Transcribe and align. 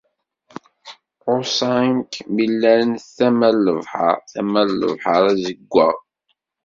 Ɛuṣan-k 1.33 2.11
mi 2.33 2.45
llan 2.51 2.89
tama 3.15 3.49
n 3.53 3.55
lebḥer, 3.65 4.17
tama 4.31 4.61
n 4.65 4.69
lebḥer 4.81 5.21
azeggaɣ. 5.31 5.95